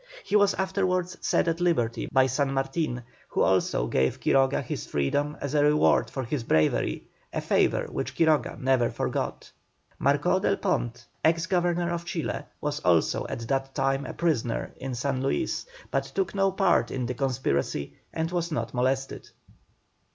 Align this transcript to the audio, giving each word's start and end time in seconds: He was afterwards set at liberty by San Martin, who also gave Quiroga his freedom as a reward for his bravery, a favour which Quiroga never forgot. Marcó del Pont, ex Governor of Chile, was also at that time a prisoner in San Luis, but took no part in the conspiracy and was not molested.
He 0.23 0.35
was 0.35 0.55
afterwards 0.55 1.15
set 1.21 1.47
at 1.47 1.61
liberty 1.61 2.07
by 2.11 2.25
San 2.25 2.51
Martin, 2.55 3.03
who 3.27 3.43
also 3.43 3.85
gave 3.85 4.19
Quiroga 4.19 4.63
his 4.63 4.87
freedom 4.87 5.37
as 5.39 5.53
a 5.53 5.63
reward 5.63 6.09
for 6.09 6.23
his 6.23 6.43
bravery, 6.43 7.03
a 7.31 7.39
favour 7.39 7.85
which 7.85 8.15
Quiroga 8.15 8.57
never 8.59 8.89
forgot. 8.89 9.51
Marcó 10.01 10.41
del 10.41 10.57
Pont, 10.57 11.05
ex 11.23 11.45
Governor 11.45 11.91
of 11.91 12.05
Chile, 12.05 12.45
was 12.59 12.79
also 12.79 13.27
at 13.29 13.47
that 13.47 13.75
time 13.75 14.07
a 14.07 14.13
prisoner 14.15 14.71
in 14.77 14.95
San 14.95 15.21
Luis, 15.21 15.67
but 15.91 16.05
took 16.15 16.33
no 16.33 16.51
part 16.51 16.89
in 16.89 17.05
the 17.05 17.13
conspiracy 17.13 17.93
and 18.11 18.31
was 18.31 18.51
not 18.51 18.73
molested. 18.73 19.29